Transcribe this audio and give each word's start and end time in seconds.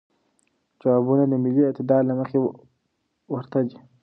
جوابونه 0.81 1.23
د 1.27 1.33
ملی 1.43 1.61
اعتدال 1.65 2.03
له 2.09 2.13
مخې 2.19 2.37
ورته 3.33 3.59
دی. 3.67 3.77